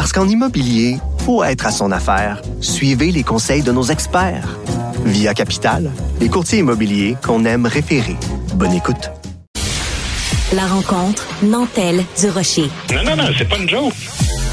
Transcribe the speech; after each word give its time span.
Parce 0.00 0.14
qu'en 0.14 0.26
immobilier, 0.26 0.96
faut 1.26 1.44
être 1.44 1.66
à 1.66 1.70
son 1.70 1.92
affaire. 1.92 2.40
Suivez 2.62 3.12
les 3.12 3.22
conseils 3.22 3.60
de 3.60 3.70
nos 3.70 3.82
experts. 3.82 4.56
Via 5.04 5.34
Capital, 5.34 5.90
les 6.22 6.30
courtiers 6.30 6.60
immobiliers 6.60 7.18
qu'on 7.22 7.44
aime 7.44 7.66
référer. 7.66 8.16
Bonne 8.54 8.72
écoute. 8.72 9.10
La 10.54 10.66
rencontre 10.66 11.26
Nantel 11.42 12.02
du 12.18 12.30
Rocher. 12.30 12.70
Non, 12.94 13.04
non, 13.04 13.14
non, 13.14 13.28
c'est 13.36 13.46
pas 13.46 13.58
une 13.58 13.68
joke. 13.68 13.92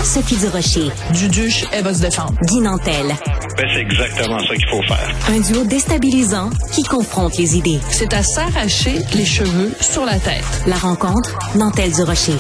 Sophie 0.04 0.36
du 0.36 0.48
Rocher. 0.48 0.92
Duduche, 1.14 1.64
elle 1.72 1.86
va 1.86 1.94
se 1.94 2.02
défendre. 2.02 2.34
Guy 2.44 2.60
Nantel. 2.60 3.16
Ben, 3.56 3.68
c'est 3.74 3.80
exactement 3.80 4.40
ça 4.40 4.54
qu'il 4.54 4.68
faut 4.70 4.82
faire. 4.82 5.16
Un 5.30 5.40
duo 5.40 5.64
déstabilisant 5.64 6.50
qui 6.74 6.84
confronte 6.84 7.38
les 7.38 7.56
idées. 7.56 7.80
C'est 7.90 8.14
à 8.14 8.22
s'arracher 8.22 9.00
les 9.14 9.26
cheveux 9.26 9.72
sur 9.80 10.04
la 10.04 10.20
tête. 10.20 10.44
La 10.66 10.76
rencontre 10.76 11.40
Nantel 11.56 11.94
du 11.94 12.04
Rocher. 12.04 12.36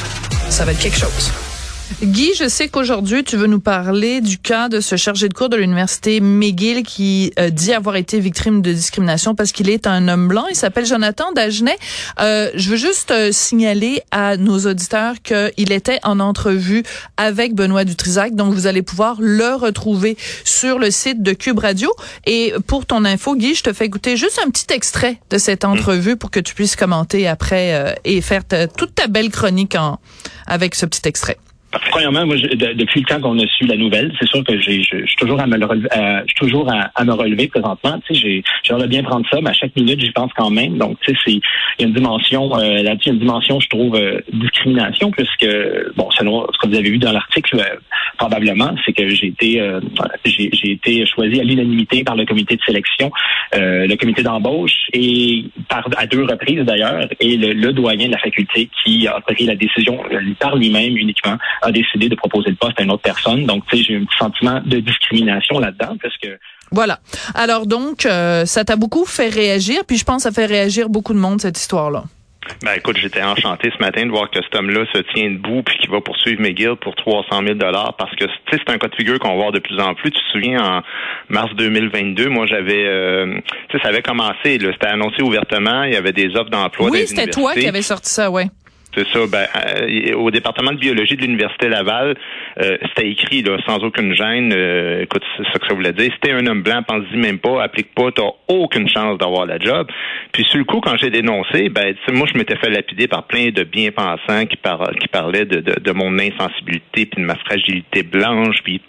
Ça 0.49 0.65
va 0.65 0.73
être 0.73 0.79
quelque 0.79 0.99
chose. 0.99 1.31
Guy, 2.03 2.33
je 2.37 2.47
sais 2.47 2.67
qu'aujourd'hui, 2.67 3.23
tu 3.23 3.37
veux 3.37 3.47
nous 3.47 3.59
parler 3.61 4.21
du 4.21 4.37
cas 4.37 4.67
de 4.69 4.81
ce 4.81 4.97
chargé 4.97 5.29
de 5.29 5.33
cours 5.33 5.49
de 5.49 5.55
l'université 5.55 6.19
McGill 6.19 6.83
qui 6.83 7.31
euh, 7.39 7.49
dit 7.49 7.73
avoir 7.73 7.95
été 7.95 8.19
victime 8.19 8.61
de 8.61 8.71
discrimination 8.71 9.33
parce 9.35 9.51
qu'il 9.51 9.69
est 9.69 9.87
un 9.87 10.07
homme 10.07 10.27
blanc. 10.27 10.45
Il 10.49 10.55
s'appelle 10.55 10.85
Jonathan 10.85 11.31
Dagenet. 11.31 11.77
Euh, 12.19 12.51
je 12.53 12.69
veux 12.69 12.75
juste 12.75 13.09
euh, 13.11 13.31
signaler 13.31 14.01
à 14.11 14.37
nos 14.37 14.59
auditeurs 14.67 15.15
qu'il 15.23 15.71
était 15.71 15.99
en 16.03 16.19
entrevue 16.19 16.83
avec 17.15 17.55
Benoît 17.55 17.83
Dutrisac. 17.85 18.35
Donc, 18.35 18.53
vous 18.53 18.67
allez 18.67 18.83
pouvoir 18.83 19.15
le 19.19 19.55
retrouver 19.55 20.17
sur 20.43 20.77
le 20.79 20.91
site 20.91 21.23
de 21.23 21.31
Cube 21.33 21.57
Radio. 21.59 21.89
Et 22.27 22.53
pour 22.67 22.85
ton 22.85 23.05
info, 23.05 23.35
Guy, 23.35 23.55
je 23.55 23.63
te 23.63 23.73
fais 23.73 23.85
écouter 23.85 24.17
juste 24.17 24.39
un 24.45 24.49
petit 24.51 24.71
extrait 24.73 25.19
de 25.31 25.37
cette 25.37 25.63
Hum. 25.65 25.71
entrevue 25.71 26.15
pour 26.17 26.29
que 26.31 26.39
tu 26.39 26.53
puisses 26.53 26.75
commenter 26.75 27.27
après 27.27 27.95
et 28.03 28.21
faire 28.21 28.45
ta- 28.45 28.67
toute 28.67 28.93
ta 28.93 29.07
belle 29.07 29.31
chronique 29.31 29.73
en, 29.75 29.99
avec 30.45 30.75
ce 30.75 30.85
petit 30.85 31.01
extrait. 31.07 31.37
Premièrement, 31.91 32.25
moi, 32.25 32.37
je- 32.37 32.47
de- 32.55 32.73
depuis 32.73 33.01
le 33.01 33.05
temps 33.05 33.19
qu'on 33.19 33.37
a 33.39 33.45
su 33.45 33.65
la 33.65 33.75
nouvelle, 33.75 34.13
c'est 34.19 34.27
sûr 34.27 34.41
que 34.43 34.57
j'ai, 34.59 34.81
je, 34.81 35.05
suis 35.05 35.15
toujours 35.17 35.39
à 35.41 35.47
me 35.47 35.57
le 35.57 35.65
relever, 35.65 35.89
euh, 35.97 36.21
je 36.21 36.27
suis 36.27 36.35
toujours 36.35 36.71
à, 36.71 36.91
à 36.95 37.03
me 37.03 37.11
relever 37.11 37.47
présentement. 37.49 37.99
Tu 38.07 38.13
sais, 38.15 38.21
j'ai, 38.21 38.43
j'aimerais 38.63 38.87
bien 38.87 39.03
prendre 39.03 39.25
ça, 39.29 39.39
mais 39.41 39.49
à 39.49 39.53
chaque 39.53 39.75
minute, 39.75 39.99
j'y 39.99 40.11
pense 40.11 40.31
quand 40.33 40.49
même. 40.49 40.77
Donc, 40.77 40.97
tu 41.01 41.11
sais, 41.11 41.17
c'est, 41.25 41.31
il 41.33 41.41
y 41.79 41.83
a 41.83 41.87
une 41.87 41.93
dimension 41.93 42.57
euh, 42.57 42.83
là-dessus, 42.83 43.09
une 43.09 43.19
dimension, 43.19 43.59
je 43.59 43.67
trouve, 43.67 43.95
euh, 43.95 44.21
discrimination, 44.31 45.11
puisque, 45.11 45.45
bon, 45.97 46.09
selon 46.11 46.47
ce 46.53 46.57
que 46.57 46.67
vous 46.67 46.75
avez 46.75 46.89
vu 46.89 46.97
dans 46.99 47.11
l'article, 47.11 47.59
euh, 47.59 47.75
probablement, 48.17 48.73
c'est 48.85 48.93
que 48.93 49.09
j'ai 49.09 49.27
été, 49.27 49.59
euh, 49.59 49.81
j'ai, 50.23 50.49
j'ai 50.53 50.71
été 50.71 51.05
choisi 51.05 51.39
à 51.41 51.43
l'unanimité 51.43 52.03
par 52.05 52.15
le 52.15 52.25
comité 52.25 52.55
de 52.55 52.61
sélection, 52.65 53.11
euh, 53.55 53.85
le 53.87 53.95
comité 53.97 54.23
d'embauche, 54.23 54.87
et 54.93 55.43
par 55.67 55.85
à 55.97 56.07
deux 56.07 56.23
reprises 56.23 56.61
d'ailleurs, 56.61 57.07
et 57.19 57.35
le, 57.35 57.51
le 57.51 57.73
doyen 57.73 58.07
de 58.07 58.13
la 58.13 58.19
faculté 58.19 58.69
qui 58.83 59.05
a 59.07 59.19
pris 59.19 59.45
la 59.45 59.55
décision 59.55 59.99
par 60.39 60.55
lui-même 60.55 60.95
uniquement 60.97 61.35
a 61.61 61.71
décidé 61.71 62.09
de 62.09 62.15
proposer 62.15 62.49
le 62.49 62.55
poste 62.55 62.79
à 62.79 62.83
une 62.83 62.91
autre 62.91 63.03
personne. 63.03 63.45
Donc, 63.45 63.63
tu 63.67 63.77
sais, 63.77 63.83
j'ai 63.83 63.95
un 63.95 64.05
petit 64.05 64.17
sentiment 64.17 64.61
de 64.65 64.79
discrimination 64.79 65.59
là-dedans 65.59 65.97
parce 66.01 66.17
que 66.17 66.37
Voilà. 66.71 66.99
Alors 67.35 67.65
donc, 67.65 68.05
euh, 68.05 68.45
ça 68.45 68.63
t'a 68.65 68.75
beaucoup 68.75 69.05
fait 69.05 69.29
réagir, 69.29 69.83
puis 69.87 69.97
je 69.97 70.03
pense 70.03 70.23
que 70.23 70.29
ça 70.29 70.31
fait 70.31 70.47
réagir 70.47 70.89
beaucoup 70.89 71.13
de 71.13 71.19
monde, 71.19 71.41
cette 71.41 71.57
histoire-là. 71.57 72.03
Ben 72.63 72.73
écoute, 72.77 72.97
j'étais 72.97 73.21
enchanté 73.21 73.71
ce 73.75 73.83
matin 73.83 74.05
de 74.05 74.11
voir 74.11 74.29
que 74.29 74.39
cet 74.41 74.55
homme-là 74.55 74.85
se 74.93 74.99
tient 75.13 75.29
debout 75.31 75.63
puis 75.63 75.77
qu'il 75.79 75.89
va 75.89 76.01
poursuivre 76.01 76.41
McGill 76.41 76.75
pour 76.81 76.95
300 76.95 77.41
000 77.43 77.55
dollars 77.55 77.95
parce 77.97 78.11
que 78.15 78.25
tu 78.25 78.31
sais 78.51 78.61
c'est 78.65 78.73
un 78.73 78.77
cas 78.77 78.87
de 78.87 78.95
figure 78.95 79.19
qu'on 79.19 79.29
va 79.29 79.35
voir 79.35 79.51
de 79.51 79.59
plus 79.59 79.79
en 79.79 79.93
plus. 79.93 80.11
Tu 80.11 80.19
te 80.19 80.31
souviens 80.31 80.63
en 80.63 80.81
mars 81.29 81.53
2022, 81.55 82.29
moi 82.29 82.45
j'avais, 82.45 82.85
euh, 82.85 83.39
tu 83.69 83.77
sais 83.77 83.83
ça 83.83 83.89
avait 83.89 84.01
commencé, 84.01 84.57
là, 84.57 84.71
c'était 84.71 84.87
annoncé 84.87 85.21
ouvertement, 85.21 85.83
il 85.83 85.93
y 85.93 85.97
avait 85.97 86.13
des 86.13 86.35
offres 86.35 86.49
d'emploi. 86.49 86.89
oui, 86.89 87.05
c'était 87.07 87.27
toi 87.27 87.53
qui 87.53 87.67
avais 87.67 87.81
sorti 87.81 88.09
ça, 88.09 88.29
ouais. 88.31 88.47
C'est 88.97 89.07
ça. 89.13 89.19
Ben, 89.27 89.45
euh, 89.55 90.15
au 90.15 90.31
département 90.31 90.71
de 90.71 90.79
biologie 90.79 91.15
de 91.15 91.21
l'université 91.21 91.69
Laval, 91.69 92.15
euh, 92.59 92.77
c'était 92.87 93.07
écrit 93.07 93.43
là, 93.43 93.57
sans 93.67 93.77
aucune 93.83 94.15
gêne. 94.15 94.51
euh, 94.51 95.03
écoute, 95.03 95.21
c'est 95.37 95.43
ça 95.43 95.59
que 95.59 95.67
ça 95.67 95.75
voulait 95.75 95.93
dire. 95.93 96.11
C'était 96.15 96.33
un 96.33 96.47
homme 96.47 96.63
blanc, 96.63 96.81
pense-y 96.81 97.15
même 97.15 97.37
pas, 97.37 97.61
applique 97.61 97.93
pas, 97.93 98.11
t'as 98.11 98.31
aucune 98.47 98.89
chance 98.89 99.19
d'avoir 99.19 99.45
la 99.45 99.59
job. 99.59 99.87
Puis 100.31 100.45
sur 100.45 100.57
le 100.57 100.63
coup, 100.63 100.79
quand 100.79 100.97
j'ai 100.97 101.11
dénoncé, 101.11 101.69
ben, 101.69 101.95
moi 102.11 102.27
je 102.31 102.39
m'étais 102.39 102.57
fait 102.57 102.71
lapider 102.71 103.07
par 103.07 103.27
plein 103.27 103.49
de 103.49 103.63
bien-pensants 103.63 104.47
qui, 104.47 104.57
qui 104.57 105.07
parlaient 105.09 105.45
de 105.45 105.91
mon 105.91 106.17
insensibilité 106.17 107.05
puis 107.05 107.21
de 107.21 107.25
ma 107.27 107.35
fragilité 107.35 108.01
blanche, 108.01 108.57
puis 108.63 108.81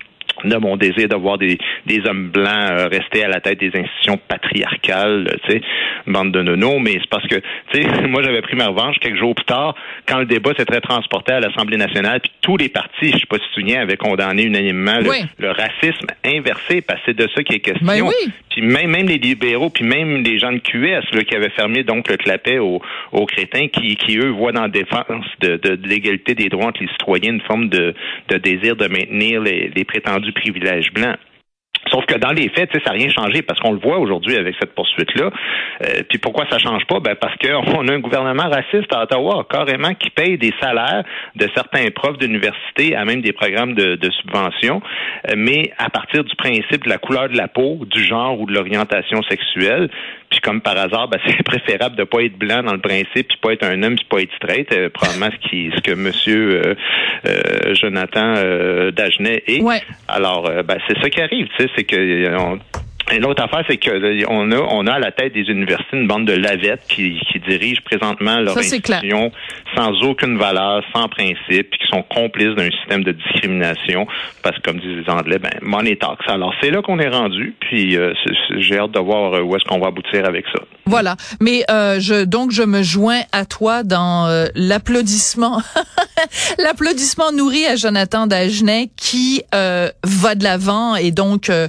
de 0.45 0.57
mon 0.57 0.77
désir 0.77 1.09
de 1.09 1.17
voir 1.17 1.39
des, 1.39 1.59
des 1.87 2.01
hommes 2.07 2.29
blancs 2.29 2.71
euh, 2.71 2.89
rester 2.89 3.25
à 3.25 3.29
la 3.29 3.41
tête 3.41 3.59
des 3.61 3.71
institutions 3.75 4.19
patriarcales, 4.29 5.29
euh, 5.29 5.37
tu 5.47 5.53
sais, 5.53 5.61
bande 6.07 6.33
de 6.33 6.43
nonos, 6.43 6.79
mais 6.81 6.93
c'est 6.93 7.09
parce 7.11 7.27
que, 7.27 7.37
tu 7.73 7.83
sais, 7.83 7.89
moi 8.09 8.23
j'avais 8.23 8.43
pris 8.43 8.57
ma 8.57 8.69
revanche 8.69 8.97
quelques 9.01 9.19
jours 9.19 9.35
plus 9.35 9.45
tard, 9.45 9.75
quand 10.07 10.19
le 10.19 10.27
débat 10.27 10.53
s'était 10.57 10.81
transporté 10.81 11.33
à 11.33 11.41
l'Assemblée 11.41 11.77
nationale, 11.77 12.21
puis 12.21 12.33
tous 12.41 12.57
les 12.57 12.69
partis, 12.69 13.13
je 13.13 13.19
sais 13.19 13.27
pas 13.29 13.37
si 13.37 13.45
tu 13.55 13.61
souviens, 13.61 13.83
avaient 13.83 13.97
condamné 13.97 14.45
unanimement 14.45 14.99
le, 15.01 15.11
Oui. 15.11 15.25
le 15.39 15.51
racisme 15.51 16.07
inversé, 16.25 16.81
parce 16.83 17.01
que 17.01 17.07
c'est 17.07 17.17
de 17.17 17.29
ça 17.35 17.43
qu'il 17.43 17.57
est 17.57 17.61
question. 17.61 17.87
Ben 17.87 18.03
oui. 18.03 18.33
Puis 18.51 18.63
même, 18.63 18.91
même 18.91 19.07
les 19.07 19.19
libéraux, 19.19 19.71
puis 19.71 19.85
même 19.85 20.23
les 20.23 20.39
gens 20.39 20.53
de 20.53 20.59
QS 20.59 21.15
là, 21.15 21.25
qui 21.25 21.35
avaient 21.35 21.51
fermé 21.51 21.85
donc 21.85 22.09
le 22.09 22.17
clapet 22.17 22.59
aux, 22.59 22.81
aux 23.13 23.27
crétins, 23.27 23.69
qui, 23.69 23.97
qui 23.97 24.19
eux 24.19 24.31
voient 24.31 24.53
dans 24.53 24.63
la 24.63 24.69
défense 24.69 25.25
de, 25.41 25.57
de, 25.57 25.77
de 25.77 25.89
l'égalité 25.89 26.35
des 26.35 26.49
droits 26.49 26.67
entre 26.67 26.81
les 26.83 26.89
citoyens 26.89 27.33
une 27.35 27.41
forme 27.43 27.69
de, 27.69 27.95
de 28.29 28.37
désir 28.39 28.77
de 28.77 28.87
maintenir 28.89 29.41
les, 29.41 29.71
les 29.75 29.85
prétendus 29.85 30.28
privilèges 30.33 30.93
blancs. 30.93 31.19
Sauf 31.91 32.05
que 32.07 32.19
dans 32.19 32.33
les 32.33 32.49
faits, 32.51 32.71
ça 32.73 32.91
n'a 32.91 32.99
rien 32.99 33.09
changé 33.09 33.43
parce 33.43 33.61
qu'on 33.61 33.73
le 33.73 33.79
voit 33.79 33.99
aujourd'hui 33.99 34.37
avec 34.37 34.57
cette 34.61 34.75
poursuite-là. 34.75 35.31
Euh, 35.83 36.03
puis 36.09 36.19
pourquoi 36.19 36.45
ça 36.51 36.59
change 36.59 36.85
pas? 36.87 37.01
Ben 37.01 37.15
parce 37.15 37.35
qu'on 37.37 37.89
a 37.89 37.93
un 37.93 37.99
gouvernement 38.01 38.49
raciste 38.49 38.93
à 38.93 39.03
Ottawa, 39.03 39.47
carrément, 39.49 39.95
qui 39.95 40.11
paye 40.11 40.37
des 40.39 40.53
salaires 40.61 41.05
de 41.37 41.49
certains 41.55 41.89
profs 41.91 42.19
d'université 42.19 42.95
à 42.95 43.05
même 43.05 43.23
des 43.23 43.33
programmes 43.33 43.75
de, 43.75 43.95
de 43.95 44.11
subvention, 44.11 44.83
euh, 45.29 45.35
mais 45.37 45.73
à 45.79 45.89
partir 45.89 46.25
du 46.25 46.35
principe 46.37 46.85
de 46.85 46.91
la 46.91 46.99
couleur 46.99 47.29
de 47.29 47.37
la 47.37 47.49
peau, 47.49 47.79
du 47.87 48.03
genre 48.03 48.39
ou 48.41 48.47
de 48.47 48.53
l'orientation 48.53 49.23
sexuelle. 49.23 49.89
Puis 50.31 50.41
comme 50.41 50.61
par 50.61 50.77
hasard, 50.77 51.09
ben, 51.09 51.19
c'est 51.27 51.43
préférable 51.43 51.97
de 51.97 52.05
pas 52.05 52.21
être 52.23 52.37
blanc 52.39 52.63
dans 52.63 52.73
le 52.75 52.81
principe, 52.81 53.29
puis 53.29 53.39
pas 53.41 53.53
être 53.53 53.65
un 53.65 53.83
homme, 53.83 53.97
puis 53.97 54.07
pas 54.09 54.21
être 54.21 54.35
straight. 54.37 54.73
Euh, 54.73 54.89
probablement 54.91 55.31
ce 55.31 55.49
qui, 55.49 55.71
ce 55.75 55.81
que 55.81 55.95
Monsieur 55.95 56.63
euh, 56.67 56.75
euh, 57.27 57.75
Jonathan 57.75 58.35
euh, 58.37 58.91
Dagenet 58.91 59.43
est. 59.47 59.63
Ouais. 59.63 59.83
Alors, 60.07 60.49
euh, 60.49 60.63
ben, 60.63 60.79
c'est 60.87 60.99
ça 61.01 61.09
qui 61.11 61.21
arrive, 61.21 61.49
tu 61.57 61.63
sais, 61.65 61.71
c'est 61.77 61.85
que 61.85 61.97
euh, 61.97 62.39
on- 62.39 62.59
et 63.11 63.19
l'autre 63.19 63.43
affaire, 63.43 63.65
c'est 63.69 63.79
que 63.79 63.91
euh, 63.91 64.25
on 64.29 64.51
a, 64.53 64.57
on 64.57 64.87
a 64.87 64.95
à 64.95 64.99
la 64.99 65.13
tête 65.13 65.33
des 65.33 65.43
universités 65.51 65.97
une 65.97 66.07
bande 66.07 66.27
de 66.27 66.35
lavettes 66.35 66.85
qui, 66.89 67.19
qui 67.31 67.39
dirigent 67.41 67.81
présentement 67.85 68.41
leur 68.41 68.55
Ça, 68.55 68.61
institution 68.61 69.33
sans 69.75 69.93
aucune 70.03 70.39
valeur, 70.39 70.83
sans 70.95 71.09
principe, 71.09 71.71
puis 71.71 71.79
qui 71.79 71.87
sont 71.91 72.03
complices 72.03 72.55
d'un 72.55 72.71
système 72.71 73.05
de 73.05 73.13
discrimination, 73.13 74.07
parce 74.43 74.57
que 74.59 74.63
comme 74.63 74.81
disent 74.81 75.05
les 75.05 75.11
Anglais, 75.11 75.39
ben 75.39 75.51
money 75.63 75.97
talks. 75.97 76.21
Alors 76.27 76.55
c'est 76.61 76.71
là 76.71 76.83
qu'on 76.83 76.99
est 76.99 77.09
rendu, 77.09 77.55
puis 77.61 77.97
euh, 77.97 78.13
j'ai 78.59 78.79
hâte 78.79 78.93
de 78.93 79.01
voir 79.01 79.35
euh, 79.35 79.43
où 79.43 79.57
est-ce 79.57 79.65
qu'on 79.65 79.79
va 79.79 79.89
aboutir 79.89 80.25
avec 80.27 80.45
ça. 80.53 80.63
Voilà. 80.89 81.17
Mais 81.41 81.65
euh, 81.71 82.01
je 82.01 82.25
donc 82.25 82.51
je 82.51 82.63
me 82.63 82.83
joins 82.83 83.21
à 83.33 83.45
toi 83.45 83.83
dans 83.83 84.27
euh, 84.27 84.47
l'applaudissement, 84.55 85.61
l'applaudissement 86.59 87.31
nourri 87.33 87.67
à 87.67 87.77
Jonathan 87.77 88.27
Dagenet 88.27 88.91
qui 88.97 89.43
euh, 89.55 89.91
va 90.03 90.35
de 90.35 90.45
l'avant 90.45 90.97
et 90.97 91.11
donc 91.11 91.51
euh, 91.51 91.69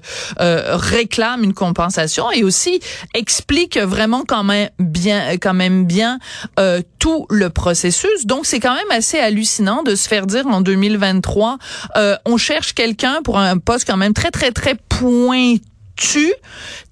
une 1.37 1.53
compensation 1.53 2.31
et 2.31 2.43
aussi 2.43 2.79
explique 3.13 3.77
vraiment 3.77 4.23
quand 4.27 4.43
même 4.43 4.69
bien, 4.79 5.37
quand 5.37 5.53
même 5.53 5.85
bien 5.85 6.19
euh, 6.59 6.81
tout 6.99 7.25
le 7.29 7.49
processus. 7.49 8.25
Donc 8.25 8.45
c'est 8.45 8.59
quand 8.59 8.75
même 8.75 8.91
assez 8.91 9.19
hallucinant 9.19 9.83
de 9.83 9.95
se 9.95 10.07
faire 10.07 10.25
dire 10.25 10.47
en 10.47 10.61
2023, 10.61 11.57
euh, 11.97 12.15
on 12.25 12.37
cherche 12.37 12.73
quelqu'un 12.73 13.21
pour 13.23 13.37
un 13.37 13.57
poste 13.57 13.87
quand 13.87 13.97
même 13.97 14.13
très 14.13 14.31
très 14.31 14.51
très 14.51 14.75
pointu 14.75 15.61
tu 15.99 16.33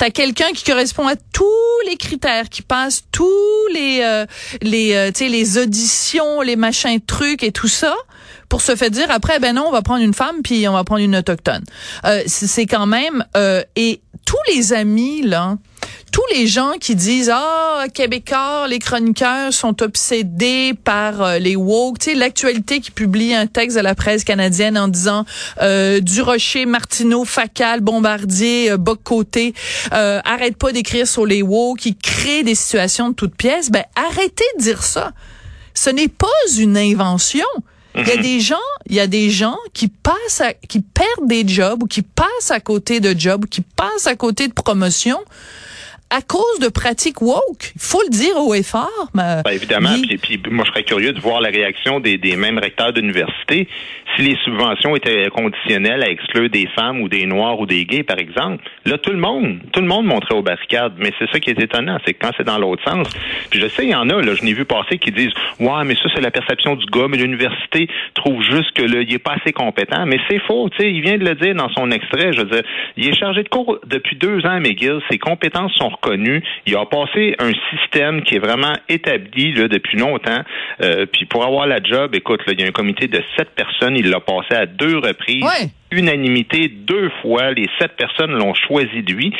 as 0.01 0.09
quelqu'un 0.11 0.51
qui 0.53 0.63
correspond 0.63 1.07
à 1.07 1.15
tous 1.15 1.45
les 1.87 1.95
critères, 1.95 2.49
qui 2.49 2.61
passe 2.61 3.03
tous 3.11 3.67
les 3.73 4.01
euh, 4.03 4.25
les 4.61 4.93
euh, 4.95 5.11
tu 5.11 5.19
sais 5.19 5.29
les 5.29 5.57
auditions, 5.57 6.41
les 6.41 6.55
machins 6.55 6.99
trucs 6.99 7.43
et 7.43 7.51
tout 7.51 7.67
ça 7.67 7.95
pour 8.49 8.61
se 8.61 8.75
faire 8.75 8.91
dire 8.91 9.09
après 9.09 9.39
ben 9.39 9.55
non, 9.55 9.65
on 9.67 9.71
va 9.71 9.81
prendre 9.81 10.03
une 10.03 10.13
femme 10.13 10.41
puis 10.43 10.67
on 10.67 10.73
va 10.73 10.83
prendre 10.83 11.01
une 11.01 11.15
autochtone. 11.15 11.63
Euh, 12.05 12.23
c'est 12.27 12.65
quand 12.65 12.85
même 12.85 13.25
euh, 13.35 13.63
et 13.75 14.01
tous 14.25 14.37
les 14.53 14.73
amis 14.73 15.21
là 15.21 15.57
tous 16.11 16.23
les 16.33 16.47
gens 16.47 16.73
qui 16.79 16.95
disent 16.95 17.31
ah 17.33 17.85
Québécois, 17.93 18.67
les 18.67 18.79
chroniqueurs 18.79 19.53
sont 19.53 19.81
obsédés 19.83 20.73
par 20.73 21.21
euh, 21.21 21.37
les 21.39 21.55
woke. 21.55 21.99
Tu 21.99 22.11
sais, 22.11 22.15
l'actualité 22.15 22.79
qui 22.79 22.91
publie 22.91 23.33
un 23.33 23.47
texte 23.47 23.77
de 23.77 23.81
la 23.81 23.95
presse 23.95 24.23
canadienne 24.23 24.77
en 24.77 24.87
disant 24.87 25.25
euh, 25.61 25.99
du 25.99 26.21
Rocher, 26.21 26.65
Martineau, 26.65 27.25
Facal, 27.25 27.81
Bombardier, 27.81 28.71
euh, 28.71 28.77
Boc-Côté, 28.77 29.53
euh, 29.93 30.19
arrête 30.23 30.57
pas 30.57 30.71
d'écrire 30.71 31.07
sur 31.07 31.25
les 31.25 31.41
woke, 31.41 31.79
qui 31.79 31.95
créent 31.95 32.43
des 32.43 32.55
situations 32.55 33.09
de 33.09 33.13
toutes 33.13 33.35
pièces. 33.35 33.69
Ben 33.69 33.83
arrêtez 33.95 34.45
de 34.57 34.63
dire 34.63 34.83
ça. 34.83 35.11
Ce 35.73 35.89
n'est 35.89 36.07
pas 36.07 36.27
une 36.57 36.77
invention. 36.77 37.45
Il 37.97 38.07
y 38.07 38.11
a 38.11 38.15
Mhm. 38.17 38.21
des 38.21 38.39
gens, 38.39 38.55
il 38.89 38.95
y 38.95 38.99
a 38.99 39.07
des 39.07 39.29
gens 39.29 39.57
qui 39.73 39.87
passent, 39.87 40.41
à- 40.41 40.53
qui 40.53 40.81
perdent 40.81 41.27
des 41.27 41.47
jobs 41.47 41.81
ou 41.83 41.87
qui 41.87 42.01
passent 42.03 42.51
à 42.51 42.59
côté 42.59 42.99
de 42.99 43.17
jobs, 43.17 43.45
qui 43.47 43.61
passent 43.61 44.07
à 44.07 44.15
côté 44.15 44.47
de 44.47 44.53
promotions 44.53 45.19
à 46.09 46.21
cause 46.21 46.59
de 46.61 46.69
pratiques 46.69 47.21
woke. 47.21 47.71
Il 47.75 47.81
faut 47.81 48.01
le 48.03 48.09
dire 48.09 48.37
haut 48.37 48.53
et 48.53 48.63
fort. 48.63 49.09
Mais, 49.13 49.41
Ben, 49.43 49.51
évidemment, 49.51 49.89
puis, 50.01 50.17
puis 50.17 50.41
moi 50.49 50.63
je 50.65 50.71
serais 50.71 50.83
curieux 50.83 51.13
de 51.13 51.19
voir 51.19 51.41
la 51.41 51.49
réaction 51.49 51.99
des, 51.99 52.17
des 52.17 52.35
mêmes 52.35 52.59
recteurs 52.59 52.93
d'université 52.93 53.67
si 54.15 54.23
les 54.23 54.37
subventions 54.43 54.95
étaient 54.95 55.29
conditionnelles 55.29 56.01
à 56.03 56.09
exclure 56.09 56.49
des 56.49 56.67
femmes 56.75 57.01
ou 57.01 57.09
des 57.09 57.25
noirs 57.25 57.59
ou 57.59 57.65
des 57.65 57.85
gays, 57.85 58.03
par 58.03 58.17
exemple. 58.17 58.63
Là, 58.85 58.97
tout 58.97 59.11
le 59.11 59.17
monde, 59.17 59.59
tout 59.73 59.81
le 59.81 59.87
monde 59.87 60.05
montrait 60.05 60.35
aux 60.35 60.41
barricades, 60.41 60.93
mais 60.97 61.11
c'est 61.19 61.29
ça 61.31 61.39
qui 61.39 61.49
est 61.49 61.59
étonnant, 61.59 61.97
c'est 62.05 62.13
que 62.13 62.25
quand 62.25 62.31
c'est 62.37 62.45
dans 62.45 62.57
l'autre 62.57 62.83
sens, 62.83 63.07
puis 63.49 63.59
je 63.59 63.67
sais, 63.67 63.83
il 63.83 63.89
y 63.89 63.95
en 63.95 64.09
a, 64.09 64.21
là, 64.21 64.33
je 64.33 64.43
n'ai 64.43 64.53
vu 64.53 64.65
passer 64.65 64.97
qui 64.97 65.11
disent 65.11 65.33
Ouais, 65.59 65.83
mais 65.85 65.95
ça, 65.95 66.09
c'est 66.15 66.21
la 66.21 66.31
perception 66.31 66.75
du 66.75 66.85
gars, 66.85 67.07
mais 67.09 67.17
l'université 67.17 67.87
trouve 68.15 68.41
juste 68.41 68.71
que 68.73 68.83
là, 68.83 69.01
il 69.01 69.13
est 69.13 69.19
pas 69.19 69.35
assez 69.41 69.53
compétent. 69.53 70.05
Mais 70.05 70.19
c'est 70.29 70.39
faux, 70.39 70.69
tu 70.69 70.77
sais, 70.77 70.91
il 70.91 71.01
vient 71.01 71.17
de 71.17 71.25
le 71.25 71.35
dire 71.35 71.53
dans 71.55 71.69
son 71.69 71.91
extrait, 71.91 72.33
je 72.33 72.39
veux 72.41 72.49
dire, 72.49 72.63
il 72.95 73.07
est 73.07 73.17
chargé 73.17 73.43
de 73.43 73.49
cours 73.49 73.79
depuis 73.85 74.15
deux 74.15 74.45
ans 74.45 74.59
McGill, 74.59 74.99
ses 75.09 75.17
compétences 75.19 75.73
sont 75.73 75.91
reconnues, 76.01 76.43
il 76.65 76.75
a 76.75 76.85
passé 76.85 77.35
un 77.39 77.51
système 77.71 78.21
qui 78.23 78.35
est 78.35 78.39
vraiment 78.39 78.73
établi 78.89 79.53
là, 79.53 79.67
depuis 79.67 79.97
longtemps. 79.97 80.41
Euh, 80.81 81.05
puis 81.05 81.25
pour 81.25 81.43
avoir 81.45 81.67
la 81.67 81.81
job, 81.83 82.15
écoute, 82.15 82.41
là, 82.47 82.53
il 82.53 82.61
y 82.61 82.63
a 82.63 82.67
un 82.67 82.71
comité 82.71 83.07
de 83.07 83.21
sept 83.35 83.49
personnes, 83.51 83.95
il 83.97 84.09
l'a 84.09 84.19
passé 84.19 84.53
à 84.55 84.65
deux 84.65 84.97
reprises. 84.97 85.43
Ouais. 85.43 85.69
Unanimité 85.91 86.67
deux 86.67 87.09
fois, 87.21 87.51
les 87.51 87.67
sept 87.79 87.93
personnes 87.97 88.31
l'ont 88.33 88.53
choisi 88.53 89.03
de 89.03 89.13
lui. 89.13 89.33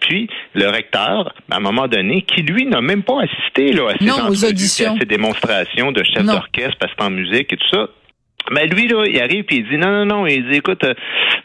Puis 0.00 0.28
le 0.54 0.68
recteur, 0.68 1.34
à 1.50 1.56
un 1.56 1.60
moment 1.60 1.88
donné, 1.88 2.22
qui 2.22 2.42
lui 2.42 2.66
n'a 2.66 2.80
même 2.80 3.02
pas 3.02 3.22
assisté 3.22 3.72
là, 3.72 3.90
à 3.90 3.98
ces 3.98 4.04
Non, 4.04 4.14
aux 4.14 4.20
entrevues, 4.20 4.46
auditions. 4.48 4.94
à 4.94 4.98
ces 4.98 5.06
démonstrations 5.06 5.92
de 5.92 6.02
chef 6.04 6.24
d'orchestre, 6.24 6.76
parce 6.78 6.92
que 6.92 6.98
c'est 6.98 7.06
en 7.06 7.10
musique 7.10 7.52
et 7.52 7.56
tout 7.56 7.68
ça. 7.72 7.88
Mais 8.50 8.66
lui, 8.66 8.88
là, 8.88 9.04
il 9.06 9.18
arrive 9.20 9.44
et 9.50 9.56
il 9.56 9.68
dit 9.68 9.78
non, 9.78 9.90
non, 9.90 10.04
non. 10.04 10.26
Il 10.26 10.46
dit 10.48 10.56
écoute, 10.56 10.84
euh, 10.84 10.94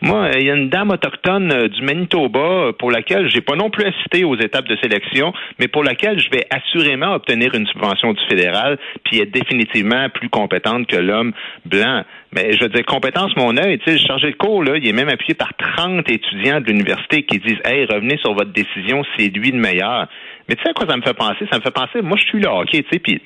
moi, 0.02 0.32
il 0.36 0.46
y 0.46 0.52
a 0.52 0.56
une 0.56 0.70
dame 0.70 0.92
autochtone 0.92 1.52
euh, 1.52 1.68
du 1.70 1.82
Manitoba 1.82 2.40
euh, 2.40 2.72
pour 2.74 2.92
laquelle 2.92 3.30
j'ai 3.30 3.40
pas 3.42 3.56
non 3.56 3.70
plus 3.70 3.86
assisté 3.86 4.26
aux 4.26 4.36
étapes 4.36 4.68
de 4.68 4.76
sélection, 4.82 5.34
mais 5.60 5.70
pour 5.70 5.84
laquelle 5.84 6.20
je 6.20 6.30
vais 6.30 6.46
assurément 6.50 7.14
obtenir 7.14 7.56
une 7.56 7.66
subvention 7.68 8.14
du 8.14 8.22
fédéral, 8.28 8.78
puis 9.06 9.22
être 9.22 9.32
définitivement 9.32 10.10
plus 10.10 10.30
compétente 10.30 10.88
que 10.88 10.98
l'homme 10.98 11.32
blanc. 11.66 12.04
Mais 12.34 12.54
je 12.54 12.62
veux 12.62 12.70
dire, 12.70 12.86
compétence, 12.86 13.36
mon 13.38 13.56
œil, 13.58 13.80
tu 13.80 13.86
sais, 13.86 13.94
le 13.94 14.06
chargé 14.06 14.32
de 14.32 14.36
cours, 14.36 14.64
là, 14.64 14.76
il 14.76 14.88
est 14.88 14.94
même 14.94 15.10
appuyé 15.10 15.34
par 15.36 15.54
30 15.56 16.10
étudiants 16.12 16.60
de 16.60 16.66
l'université 16.66 17.24
qui 17.24 17.40
disent 17.40 17.60
Hey, 17.64 17.86
revenez 17.86 18.18
sur 18.18 18.34
votre 18.34 18.52
décision, 18.52 19.04
c'est 19.18 19.30
lui 19.30 19.52
le 19.52 19.60
meilleur. 19.60 20.08
Mais 20.48 20.56
tu 20.56 20.64
sais 20.64 20.70
à 20.70 20.74
quoi 20.74 20.88
ça 20.88 20.98
me 20.98 21.02
fait 21.02 21.14
penser? 21.14 21.46
Ça 21.50 21.60
me 21.60 21.62
fait 21.62 21.72
penser, 21.72 22.02
moi, 22.02 22.18
je 22.20 22.26
suis 22.26 22.42
là, 22.42 22.56
OK, 22.56 22.72
tu 22.72 22.84
sais, 22.92 23.00
puis 23.00 23.22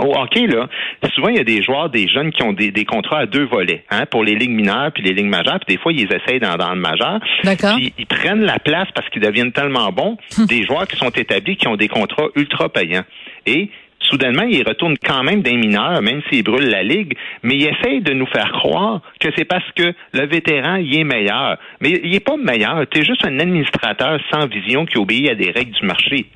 au 0.00 0.14
hockey, 0.16 0.46
là, 0.46 0.68
souvent, 1.14 1.28
il 1.28 1.36
y 1.36 1.40
a 1.40 1.44
des 1.44 1.62
joueurs, 1.62 1.90
des 1.90 2.08
jeunes 2.08 2.32
qui 2.32 2.42
ont 2.42 2.52
des, 2.52 2.70
des 2.70 2.84
contrats 2.84 3.20
à 3.20 3.26
deux 3.26 3.44
volets, 3.44 3.84
hein, 3.90 4.06
pour 4.06 4.24
les 4.24 4.34
ligues 4.34 4.50
mineures 4.50 4.90
puis 4.92 5.02
les 5.02 5.12
ligues 5.12 5.26
majeures, 5.26 5.58
puis 5.66 5.76
des 5.76 5.82
fois, 5.82 5.92
ils 5.92 6.08
essayent 6.12 6.40
dans, 6.40 6.56
dans 6.56 6.74
le 6.74 6.80
majeur. 6.80 7.20
D'accord. 7.44 7.76
Puis 7.76 7.92
ils 7.98 8.06
prennent 8.06 8.42
la 8.42 8.58
place 8.58 8.88
parce 8.94 9.08
qu'ils 9.10 9.22
deviennent 9.22 9.52
tellement 9.52 9.90
bons, 9.92 10.16
des 10.48 10.64
joueurs 10.64 10.86
qui 10.86 10.96
sont 10.96 11.10
établis, 11.10 11.56
qui 11.56 11.68
ont 11.68 11.76
des 11.76 11.88
contrats 11.88 12.28
ultra 12.36 12.68
payants. 12.68 13.04
Et 13.46 13.70
soudainement, 14.00 14.42
ils 14.42 14.66
retournent 14.66 14.98
quand 14.98 15.22
même 15.22 15.42
des 15.42 15.56
mineurs, 15.56 16.02
même 16.02 16.22
s'ils 16.28 16.44
brûlent 16.44 16.70
la 16.70 16.82
ligue, 16.82 17.16
mais 17.42 17.54
ils 17.54 17.68
essayent 17.68 18.02
de 18.02 18.12
nous 18.12 18.26
faire 18.26 18.52
croire 18.52 19.00
que 19.20 19.28
c'est 19.36 19.44
parce 19.44 19.70
que 19.74 19.94
le 20.12 20.26
vétéran, 20.26 20.76
il 20.76 20.98
est 20.98 21.04
meilleur. 21.04 21.56
Mais 21.80 22.00
il 22.02 22.14
est 22.14 22.20
pas 22.20 22.36
meilleur. 22.36 22.86
Tu 22.90 23.00
es 23.00 23.04
juste 23.04 23.24
un 23.24 23.38
administrateur 23.38 24.18
sans 24.32 24.46
vision 24.46 24.86
qui 24.86 24.98
obéit 24.98 25.30
à 25.30 25.34
des 25.34 25.50
règles 25.50 25.72
du 25.72 25.86
marché. 25.86 26.26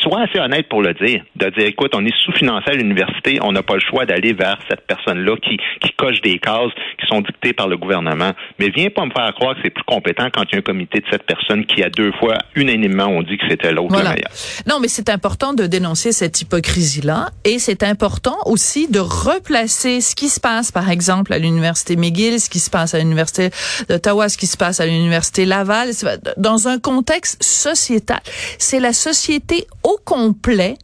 Sois 0.00 0.22
assez 0.22 0.38
honnête 0.38 0.68
pour 0.68 0.82
le 0.82 0.94
dire, 0.94 1.22
de 1.36 1.48
dire, 1.50 1.66
écoute, 1.66 1.92
on 1.94 2.04
est 2.04 2.14
sous-financé 2.24 2.70
à 2.70 2.74
l'université, 2.74 3.38
on 3.42 3.52
n'a 3.52 3.62
pas 3.62 3.74
le 3.74 3.80
choix 3.80 4.04
d'aller 4.04 4.32
vers 4.32 4.58
cette 4.68 4.86
personne-là 4.86 5.36
qui, 5.36 5.58
qui 5.80 5.92
coche 5.96 6.20
des 6.22 6.38
cases 6.38 6.72
qui 7.00 7.06
sont 7.06 7.20
dictées 7.20 7.52
par 7.52 7.68
le 7.68 7.76
gouvernement. 7.76 8.32
Mais 8.58 8.68
viens 8.70 8.90
pas 8.90 9.04
me 9.04 9.10
faire 9.10 9.32
croire 9.34 9.54
que 9.54 9.60
c'est 9.64 9.70
plus 9.70 9.84
compétent 9.84 10.28
quand 10.32 10.42
il 10.50 10.52
y 10.52 10.56
a 10.56 10.58
un 10.58 10.62
comité 10.62 11.00
de 11.00 11.06
cette 11.10 11.22
personne 11.24 11.64
qui, 11.66 11.82
a 11.82 11.90
deux 11.90 12.12
fois, 12.12 12.38
unanimement, 12.56 13.06
on 13.06 13.22
dit 13.22 13.38
que 13.38 13.44
c'était 13.48 13.72
l'autre 13.72 13.92
Voilà. 13.92 14.10
le 14.10 14.14
meilleur. 14.16 14.30
Non, 14.66 14.80
mais 14.80 14.88
c'est 14.88 15.08
important 15.08 15.52
de 15.52 15.66
dénoncer 15.66 16.12
cette 16.12 16.40
hypocrisie-là 16.40 17.30
et 17.44 17.58
c'est 17.58 17.82
important 17.82 18.36
aussi 18.46 18.88
de 18.90 18.98
replacer 18.98 20.00
ce 20.00 20.14
qui 20.14 20.28
se 20.28 20.40
passe, 20.40 20.72
par 20.72 20.90
exemple, 20.90 21.32
à 21.32 21.38
l'Université 21.38 21.96
McGill, 21.96 22.40
ce 22.40 22.50
qui 22.50 22.58
se 22.58 22.70
passe 22.70 22.94
à 22.94 22.98
l'Université 22.98 23.50
d'Ottawa, 23.88 24.28
ce 24.28 24.38
qui 24.38 24.46
se 24.46 24.56
passe 24.56 24.80
à 24.80 24.86
l'Université 24.86 25.44
Laval, 25.44 25.90
dans 26.36 26.68
un 26.68 26.78
contexte 26.78 27.42
sociétal. 27.42 28.20
C'est 28.58 28.80
la 28.80 28.92
société 28.92 29.66
au 29.82 29.98
complet 30.04 30.76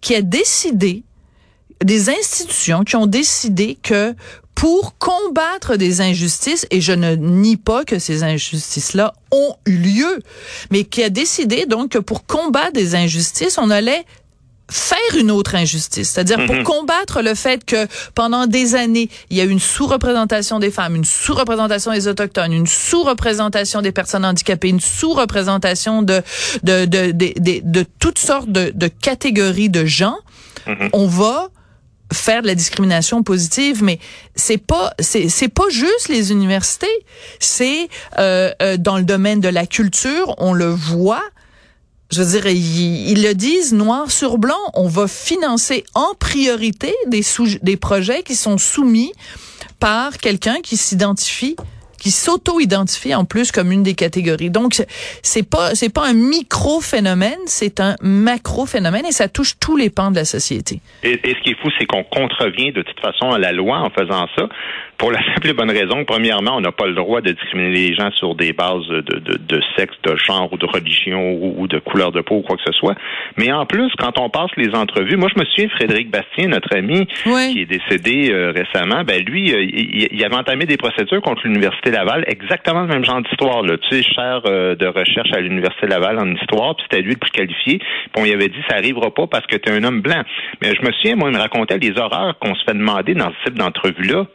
qui 0.00 0.14
a 0.14 0.22
décidé, 0.22 1.02
des 1.82 2.10
institutions 2.10 2.84
qui 2.84 2.96
ont 2.96 3.06
décidé 3.06 3.78
que 3.82 4.14
pour 4.54 4.96
combattre 4.98 5.76
des 5.76 6.00
injustices, 6.00 6.66
et 6.70 6.80
je 6.80 6.92
ne 6.92 7.16
nie 7.16 7.56
pas 7.56 7.84
que 7.84 7.98
ces 7.98 8.22
injustices-là 8.22 9.12
ont 9.32 9.56
eu 9.66 9.76
lieu, 9.76 10.20
mais 10.70 10.84
qui 10.84 11.02
a 11.02 11.10
décidé 11.10 11.66
donc 11.66 11.92
que 11.92 11.98
pour 11.98 12.24
combattre 12.24 12.72
des 12.72 12.94
injustices, 12.94 13.58
on 13.58 13.70
allait 13.70 14.04
faire 14.70 14.98
une 15.18 15.30
autre 15.30 15.54
injustice. 15.54 16.10
C'est-à-dire 16.10 16.46
pour 16.46 16.62
combattre 16.62 17.22
le 17.22 17.34
fait 17.34 17.64
que 17.64 17.86
pendant 18.14 18.46
des 18.46 18.74
années, 18.74 19.10
il 19.30 19.36
y 19.36 19.40
a 19.40 19.44
eu 19.44 19.50
une 19.50 19.60
sous-représentation 19.60 20.58
des 20.58 20.70
femmes, 20.70 20.96
une 20.96 21.04
sous-représentation 21.04 21.92
des 21.92 22.08
autochtones, 22.08 22.52
une 22.52 22.66
sous-représentation 22.66 23.82
des 23.82 23.92
personnes 23.92 24.24
handicapées, 24.24 24.68
une 24.68 24.80
sous-représentation 24.80 26.02
de 26.02 26.22
de, 26.62 26.86
de, 26.86 27.12
de, 27.12 27.84
toutes 27.98 28.18
sortes 28.18 28.48
de, 28.50 28.72
de 28.74 28.88
catégories 28.88 29.68
de 29.68 29.84
gens, 29.84 30.16
on 30.92 31.06
va 31.06 31.50
faire 32.12 32.42
de 32.42 32.46
la 32.46 32.54
discrimination 32.54 33.22
positive, 33.22 33.82
mais 33.82 33.98
c'est 34.34 34.58
pas 34.58 34.94
c'est 34.98 35.28
c'est 35.28 35.48
pas 35.48 35.68
juste 35.70 36.08
les 36.08 36.32
universités, 36.32 36.86
c'est 37.38 37.88
euh, 38.18 38.52
euh, 38.62 38.76
dans 38.76 38.96
le 38.96 39.04
domaine 39.04 39.40
de 39.40 39.48
la 39.48 39.66
culture, 39.66 40.34
on 40.38 40.52
le 40.52 40.68
voit. 40.68 41.22
Je 42.10 42.22
veux 42.22 42.40
dire, 42.40 42.46
ils, 42.46 43.22
le 43.22 43.34
disent 43.34 43.72
noir 43.72 44.10
sur 44.10 44.38
blanc. 44.38 44.54
On 44.74 44.88
va 44.88 45.08
financer 45.08 45.84
en 45.94 46.14
priorité 46.18 46.94
des 47.06 47.22
sous, 47.22 47.58
des 47.62 47.76
projets 47.76 48.22
qui 48.22 48.34
sont 48.34 48.58
soumis 48.58 49.12
par 49.80 50.18
quelqu'un 50.18 50.60
qui 50.62 50.76
s'identifie 50.76 51.56
qui 52.04 52.10
s'auto-identifie 52.10 53.14
en 53.14 53.24
plus 53.24 53.50
comme 53.50 53.72
une 53.72 53.82
des 53.82 53.94
catégories. 53.94 54.50
Donc 54.50 54.74
c'est 55.22 55.48
pas 55.48 55.74
c'est 55.74 55.92
pas 55.92 56.06
un 56.06 56.12
micro 56.12 56.82
phénomène, 56.82 57.38
c'est 57.46 57.80
un 57.80 57.96
macro 58.02 58.66
phénomène 58.66 59.06
et 59.06 59.12
ça 59.12 59.26
touche 59.28 59.54
tous 59.58 59.78
les 59.78 59.88
pans 59.88 60.10
de 60.10 60.16
la 60.16 60.26
société. 60.26 60.80
Et 61.02 61.18
ce 61.24 61.42
qui 61.42 61.50
est 61.52 61.60
fou, 61.62 61.70
c'est 61.78 61.86
qu'on 61.86 62.04
contrevient 62.04 62.72
de 62.72 62.82
toute 62.82 63.00
façon 63.00 63.30
à 63.30 63.38
la 63.38 63.52
loi 63.52 63.78
en 63.78 63.88
faisant 63.88 64.26
ça. 64.36 64.48
Pour 64.98 65.10
la 65.10 65.18
simple 65.24 65.48
et 65.48 65.52
bonne 65.52 65.70
raison, 65.70 66.04
premièrement, 66.04 66.56
on 66.56 66.60
n'a 66.60 66.72
pas 66.72 66.86
le 66.86 66.94
droit 66.94 67.20
de 67.20 67.32
discriminer 67.32 67.70
les 67.72 67.94
gens 67.94 68.10
sur 68.12 68.34
des 68.34 68.52
bases 68.52 68.86
de, 68.88 69.00
de, 69.00 69.38
de 69.38 69.62
sexe, 69.76 69.94
de 70.04 70.16
genre 70.16 70.52
ou 70.52 70.56
de 70.56 70.66
religion 70.66 71.32
ou, 71.32 71.54
ou 71.58 71.66
de 71.66 71.78
couleur 71.78 72.12
de 72.12 72.20
peau 72.20 72.36
ou 72.36 72.42
quoi 72.42 72.56
que 72.56 72.62
ce 72.64 72.72
soit. 72.72 72.94
Mais 73.36 73.52
en 73.52 73.66
plus, 73.66 73.90
quand 73.98 74.18
on 74.18 74.30
passe 74.30 74.50
les 74.56 74.74
entrevues, 74.74 75.16
moi 75.16 75.28
je 75.34 75.40
me 75.40 75.44
souviens 75.46 75.68
Frédéric 75.70 76.10
Bastien, 76.10 76.48
notre 76.48 76.74
ami 76.76 77.06
Oui. 77.26 77.52
qui 77.52 77.60
est 77.62 77.66
décédé 77.66 78.30
euh, 78.32 78.52
récemment, 78.52 79.02
ben 79.04 79.22
lui, 79.24 79.52
euh, 79.52 79.62
il, 79.62 80.08
il 80.12 80.24
avait 80.24 80.36
entamé 80.36 80.64
des 80.64 80.76
procédures 80.76 81.20
contre 81.22 81.42
l'Université 81.44 81.90
Laval, 81.90 82.24
exactement 82.28 82.82
le 82.82 82.88
même 82.88 83.04
genre 83.04 83.20
d'histoire. 83.22 83.62
Là. 83.62 83.76
Tu 83.78 83.88
sais, 83.96 84.02
chaire 84.02 84.40
euh, 84.46 84.74
de 84.74 84.86
recherche 84.86 85.32
à 85.34 85.40
l'Université 85.40 85.86
Laval 85.86 86.18
en 86.18 86.32
histoire, 86.34 86.76
puis 86.76 86.86
c'était 86.90 87.02
lui 87.02 87.12
le 87.12 87.18
plus 87.18 87.30
qualifié. 87.30 87.78
Puis 87.78 88.10
on 88.16 88.22
lui 88.24 88.32
avait 88.32 88.48
dit 88.48 88.58
ça 88.68 88.76
arrivera 88.76 89.12
pas 89.12 89.26
parce 89.26 89.46
que 89.46 89.56
tu 89.56 89.70
es 89.70 89.72
un 89.76 89.84
homme 89.84 90.00
blanc. 90.00 90.22
Mais 90.62 90.72
je 90.74 90.80
me 90.86 90.92
souviens, 90.92 91.16
moi, 91.16 91.30
il 91.30 91.36
me 91.36 91.40
racontait 91.40 91.78
les 91.78 91.98
horreurs 91.98 92.38
qu'on 92.38 92.54
se 92.54 92.64
fait 92.64 92.74
demander 92.74 93.14
dans 93.14 93.30
ce 93.30 93.44
type 93.44 93.58
d'entrevue-là. 93.58 94.26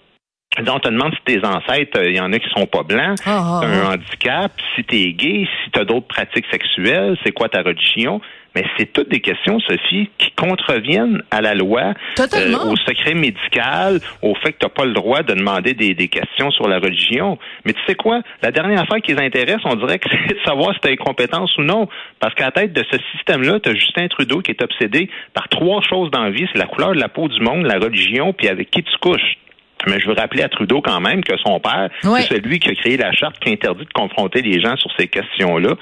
Donc, 0.58 0.78
on 0.78 0.80
te 0.80 0.90
demande 0.90 1.14
si 1.14 1.22
tes 1.36 1.46
ancêtres, 1.46 2.02
il 2.04 2.16
y 2.16 2.20
en 2.20 2.34
a 2.34 2.40
qui 2.40 2.50
sont 2.50 2.66
pas 2.66 2.82
blancs, 2.82 3.20
Ah, 3.26 3.40
ah, 3.40 3.60
t'as 3.62 3.68
un 3.68 3.82
ah. 3.86 3.94
handicap, 3.94 4.52
si 4.76 4.84
t'es 4.84 5.14
gay, 5.14 5.48
si 5.64 5.72
t'as 5.72 5.86
d'autres 5.86 6.08
pratiques 6.08 6.48
sexuelles, 6.52 7.16
c'est 7.24 7.32
quoi 7.32 7.50
ta 7.50 7.62
religion? 7.62 8.20
Mais 8.56 8.66
c'est 8.76 8.92
toutes 8.92 9.10
des 9.10 9.20
questions, 9.20 9.60
Sophie, 9.60 10.10
qui 10.18 10.32
contreviennent 10.32 11.22
à 11.30 11.40
la 11.42 11.54
loi, 11.54 11.94
euh, 12.20 12.58
au 12.66 12.76
secret 12.78 13.14
médical, 13.14 14.00
au 14.24 14.34
fait 14.34 14.54
que 14.54 14.58
t'as 14.62 14.70
pas 14.70 14.86
le 14.86 14.94
droit 14.94 15.22
de 15.22 15.36
demander 15.36 15.76
des, 15.76 15.94
des 15.94 16.08
questions 16.08 16.50
sur 16.50 16.68
la 16.68 16.80
religion. 16.80 17.38
Mais 17.64 17.74
tu 17.74 17.80
sais 17.88 17.94
quoi? 17.94 18.22
La 18.42 18.52
dernière 18.52 18.82
affaire 18.82 19.02
qui 19.04 19.14
les 19.14 19.22
intéresse, 19.24 19.62
on 19.66 19.76
dirait 19.76 20.00
que 20.00 20.10
c'est 20.28 20.34
de 20.34 20.40
savoir 20.44 20.74
si 20.74 20.80
t'as 20.80 20.90
incompétence 20.90 21.56
ou 21.60 21.62
non. 21.62 21.88
Parce 22.20 22.34
qu'à 22.34 22.46
la 22.46 22.52
tête 22.52 22.74
de 22.74 22.84
ce 22.92 22.98
système-là, 23.16 23.60
t'as 23.62 23.76
Justin 23.76 24.08
Trudeau 24.08 24.42
qui 24.42 24.50
est 24.50 24.64
obsédé 24.64 25.12
par 25.36 25.48
trois 25.48 25.82
choses 25.84 26.10
dans 26.10 26.24
la 26.24 26.32
vie. 26.32 26.48
C'est 26.52 26.60
la 26.60 26.66
couleur 26.66 26.94
de 26.96 27.00
la 27.00 27.08
peau 27.08 27.28
du 27.28 27.40
monde, 27.42 27.68
la 27.68 27.78
religion, 27.78 28.34
puis 28.34 28.48
avec 28.48 28.72
qui 28.72 28.82
tu 28.82 28.98
couches. 29.00 29.38
Mais 29.88 30.00
je 30.00 30.08
veux 30.08 30.14
rappeler 30.14 30.44
à 30.44 30.50
Trudeau 30.50 30.82
quand 30.82 31.00
même 31.00 31.24
que 31.24 31.38
son 31.38 31.60
père, 31.60 31.90
Ouais. 32.04 32.22
c'est 32.22 32.36
celui 32.36 32.60
qui 32.60 32.70
a 32.70 32.76
créé 32.76 32.98
la 32.98 33.12
charte 33.12 33.40
qui 33.40 33.52
interdit 33.52 33.86
de 33.86 33.94
confronter 33.94 34.42
les 34.42 34.60
gens 34.62 34.76
sur 34.78 34.92
ces 34.98 35.08
questions-là. 35.08 35.76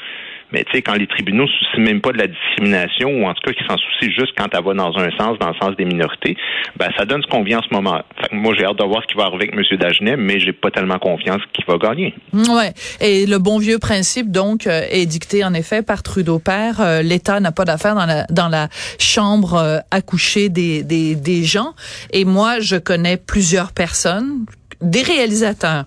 Mais 0.52 0.64
tu 0.64 0.72
sais, 0.74 0.82
quand 0.82 0.96
les 0.96 1.08
tribunaux 1.08 1.44
ne 1.44 1.50
soucient 1.50 1.84
même 1.84 2.02
pas 2.02 2.12
de 2.12 2.18
la 2.18 2.28
discrimination, 2.28 3.10
ou 3.10 3.26
en 3.26 3.34
tout 3.34 3.42
cas 3.46 3.54
qui 3.54 3.64
s'en 3.68 3.78
soucient 3.78 4.10
juste 4.18 4.34
quand 4.38 4.48
elle 4.54 4.64
va 4.64 4.74
dans 4.74 4.98
un 4.98 5.10
sens, 5.18 5.38
dans 5.40 5.50
le 5.50 5.56
sens 5.62 5.76
des 5.76 5.86
minorités, 5.86 6.38
ben 6.78 6.90
ça 6.98 7.06
donne 7.06 7.22
ce 7.22 7.28
qu'on 7.28 7.44
vit 7.44 7.56
en 7.56 7.62
ce 7.62 7.74
moment. 7.74 8.02
moi, 8.32 8.54
j'ai 8.58 8.66
hâte 8.66 8.78
de 8.78 8.84
voir 8.86 9.02
ce 9.04 9.08
qui 9.08 9.18
va 9.18 9.26
arriver 9.26 9.50
avec 9.52 9.54
M. 9.54 9.78
Dagenet, 9.78 10.18
mais 10.18 10.40
j'ai 10.40 10.54
pas 10.54 10.72
tellement 10.72 11.00
confiance 11.00 11.42
qu'il 11.54 11.66
va 11.66 11.78
gagner. 11.78 12.14
Ouais. 12.34 12.74
Et 13.02 13.26
le 13.26 13.40
bon 13.40 13.58
vieux 13.60 13.80
principe, 13.80 14.32
donc, 14.32 14.68
euh, 14.68 14.82
est 14.90 15.06
dicté 15.06 15.44
en 15.44 15.54
effet 15.54 15.82
par 15.82 16.04
Trudeau 16.04 16.40
père. 16.40 16.80
Euh, 16.80 17.02
L'État 17.02 17.40
n'a 17.40 17.52
pas 17.52 17.66
d'affaires 17.66 17.96
dans 17.96 18.06
la 18.06 18.26
dans 18.30 18.50
la 18.50 18.70
chambre 19.00 19.56
euh, 19.56 19.80
à 19.92 20.02
coucher 20.02 20.50
des, 20.50 20.84
des 20.84 21.16
des 21.16 21.44
gens. 21.44 21.74
Et 22.12 22.26
moi, 22.26 22.60
je 22.60 22.76
connais 22.76 23.18
plusieurs 23.18 23.72
personnes 23.72 24.46
des 24.82 25.02
réalisateurs, 25.02 25.86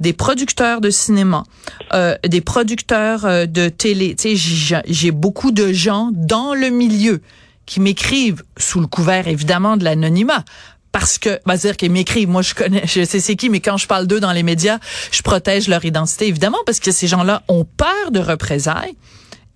des 0.00 0.12
producteurs 0.12 0.80
de 0.80 0.90
cinéma, 0.90 1.44
euh, 1.92 2.16
des 2.26 2.40
producteurs 2.40 3.24
euh, 3.24 3.46
de 3.46 3.68
télé. 3.68 4.14
Tu 4.16 4.36
sais, 4.36 4.82
j'ai 4.86 5.10
beaucoup 5.10 5.52
de 5.52 5.72
gens 5.72 6.10
dans 6.12 6.54
le 6.54 6.70
milieu 6.70 7.20
qui 7.66 7.80
m'écrivent 7.80 8.42
sous 8.56 8.80
le 8.80 8.86
couvert 8.86 9.28
évidemment 9.28 9.76
de 9.76 9.84
l'anonymat. 9.84 10.44
Parce 10.90 11.16
que, 11.16 11.40
bah, 11.46 11.56
dire 11.56 11.78
qu'ils 11.78 11.90
m'écrivent, 11.90 12.28
moi 12.28 12.42
je 12.42 12.54
connais, 12.54 12.82
je 12.86 13.04
sais 13.04 13.20
c'est 13.20 13.36
qui, 13.36 13.48
mais 13.48 13.60
quand 13.60 13.78
je 13.78 13.86
parle 13.86 14.06
d'eux 14.06 14.20
dans 14.20 14.32
les 14.32 14.42
médias, 14.42 14.78
je 15.10 15.22
protège 15.22 15.68
leur 15.68 15.84
identité 15.84 16.26
évidemment 16.26 16.58
parce 16.66 16.80
que 16.80 16.90
ces 16.90 17.06
gens-là 17.06 17.42
ont 17.48 17.64
peur 17.64 18.10
de 18.10 18.20
représailles 18.20 18.94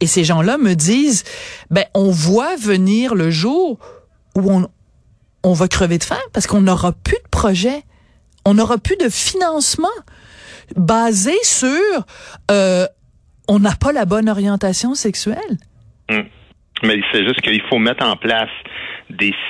et 0.00 0.06
ces 0.06 0.24
gens-là 0.24 0.56
me 0.56 0.74
disent, 0.74 1.24
ben 1.70 1.84
on 1.92 2.10
voit 2.10 2.56
venir 2.56 3.14
le 3.14 3.30
jour 3.30 3.78
où 4.34 4.50
on 4.50 4.68
on 5.46 5.52
va 5.52 5.68
crever 5.68 5.98
de 5.98 6.04
faim 6.04 6.18
parce 6.32 6.48
qu'on 6.48 6.62
n'aura 6.62 6.92
plus 6.92 7.18
de 7.22 7.28
projet 7.30 7.84
on 8.46 8.54
n'aura 8.54 8.78
plus 8.78 8.96
de 8.96 9.08
financement 9.10 9.88
basé 10.76 11.34
sur 11.42 11.68
euh, 12.50 12.86
on 13.48 13.58
n'a 13.58 13.74
pas 13.78 13.92
la 13.92 14.04
bonne 14.04 14.28
orientation 14.28 14.94
sexuelle. 14.94 15.58
Hum. 16.08 16.24
Mais 16.82 17.00
c'est 17.12 17.24
juste 17.24 17.40
qu'il 17.40 17.62
faut 17.68 17.78
mettre 17.78 18.06
en 18.06 18.16
place 18.16 18.50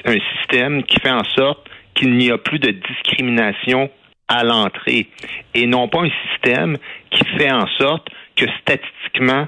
un 0.05 0.17
système 0.39 0.83
qui 0.85 1.01
fait 1.01 1.11
en 1.11 1.25
sorte 1.25 1.67
qu'il 1.95 2.17
n'y 2.17 2.31
a 2.31 2.39
plus 2.39 2.59
de 2.59 2.71
discrimination 2.71 3.91
à 4.29 4.45
l'entrée 4.45 5.09
et 5.55 5.67
non 5.67 5.89
pas 5.89 6.03
un 6.03 6.11
système 6.31 6.77
qui 7.11 7.25
fait 7.37 7.51
en 7.51 7.67
sorte 7.79 8.09
que 8.37 8.45
statistiquement 8.61 9.47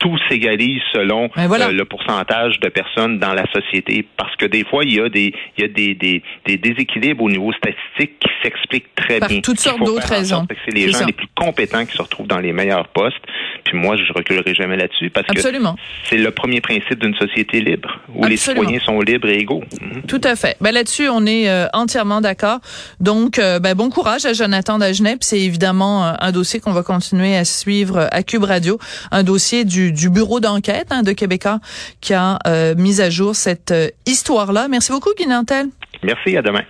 tout 0.00 0.16
s'égalise 0.28 0.80
selon 0.92 1.30
ben 1.36 1.52
euh, 1.52 1.72
le 1.72 1.84
pourcentage 1.84 2.58
de 2.58 2.68
personnes 2.68 3.18
dans 3.18 3.34
la 3.34 3.44
société. 3.52 4.06
Parce 4.16 4.34
que 4.36 4.46
des 4.46 4.64
fois, 4.64 4.82
il 4.82 4.94
y 4.94 5.00
a 5.00 5.08
des, 5.10 5.32
il 5.56 5.60
y 5.60 5.64
a 5.64 5.68
des, 5.68 5.94
des, 5.94 6.22
des 6.46 6.56
déséquilibres 6.56 7.22
au 7.22 7.30
niveau 7.30 7.52
statistique 7.52 8.18
qui 8.18 8.30
s'expliquent 8.42 8.94
très 8.96 9.18
Par 9.18 9.28
bien. 9.28 9.40
toutes 9.42 9.60
sortes 9.60 9.84
d'autres 9.84 10.08
raisons. 10.08 10.46
C'est 10.64 10.74
les 10.74 10.90
gens 10.90 11.04
les 11.06 11.12
plus 11.12 11.28
compétents 11.36 11.84
qui 11.84 11.94
se 11.96 12.02
retrouvent 12.02 12.26
dans 12.26 12.38
les 12.38 12.52
meilleurs 12.54 12.88
postes. 12.88 13.20
Puis 13.64 13.76
moi, 13.76 13.96
je 13.96 14.10
reculerai 14.14 14.54
jamais 14.54 14.78
là-dessus 14.78 15.10
parce 15.10 15.26
Absolument. 15.28 15.74
que 15.74 15.80
c'est 16.04 16.16
le 16.16 16.30
premier 16.30 16.62
principe 16.62 16.98
d'une 16.98 17.14
société 17.14 17.60
libre 17.60 18.00
où 18.14 18.24
les 18.24 18.38
citoyens 18.38 18.80
sont 18.80 19.00
libres 19.02 19.28
et 19.28 19.36
égaux. 19.38 19.62
Tout 20.08 20.20
à 20.24 20.34
fait. 20.34 20.56
Ben 20.62 20.72
là-dessus, 20.72 21.10
on 21.10 21.26
est 21.26 21.50
euh, 21.50 21.66
entièrement 21.74 22.22
d'accord. 22.22 22.60
Donc, 23.00 23.38
euh, 23.38 23.58
ben, 23.58 23.74
bon 23.74 23.90
courage 23.90 24.24
à 24.24 24.32
Jonathan 24.32 24.78
Dagenet. 24.78 25.18
C'est 25.20 25.40
évidemment 25.40 26.14
un 26.18 26.32
dossier 26.32 26.58
qu'on 26.60 26.72
va 26.72 26.82
continuer 26.82 27.36
à 27.36 27.44
suivre 27.44 28.08
à 28.10 28.22
Cube 28.22 28.44
Radio, 28.44 28.78
un 29.10 29.24
dossier 29.24 29.66
du 29.66 29.89
du, 29.90 30.10
bureau 30.10 30.40
d'enquête 30.40 30.88
hein, 30.90 31.02
de 31.02 31.12
Québécois 31.12 31.60
qui 32.00 32.14
a 32.14 32.38
euh, 32.46 32.74
mis 32.76 33.00
à 33.00 33.10
jour 33.10 33.34
cette 33.34 33.70
euh, 33.70 33.88
histoire-là. 34.06 34.68
Merci 34.68 34.92
beaucoup, 34.92 35.10
Guy 35.16 35.26
Merci, 36.02 36.36
à 36.36 36.42
demain. 36.42 36.58